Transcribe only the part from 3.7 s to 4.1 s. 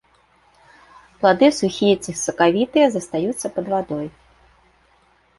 вадой.